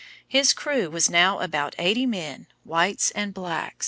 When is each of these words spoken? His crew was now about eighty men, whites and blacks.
His 0.27 0.51
crew 0.51 0.89
was 0.89 1.11
now 1.11 1.41
about 1.41 1.75
eighty 1.77 2.07
men, 2.07 2.47
whites 2.65 3.11
and 3.11 3.35
blacks. 3.35 3.75